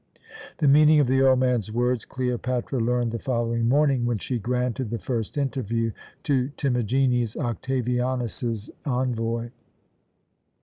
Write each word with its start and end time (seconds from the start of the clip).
The 0.57 0.67
meaning 0.67 0.99
of 0.99 1.05
the 1.05 1.21
old 1.21 1.37
man's 1.37 1.71
words 1.71 2.05
Cleopatra 2.05 2.79
learned 2.79 3.11
the 3.11 3.19
following 3.19 3.69
morning, 3.69 4.03
when 4.07 4.17
she 4.17 4.39
granted 4.39 4.89
the 4.89 4.97
first 4.97 5.37
interview 5.37 5.91
to 6.23 6.49
Timagenes, 6.57 7.37
Octavianus's 7.37 8.71
envoy. 8.83 9.51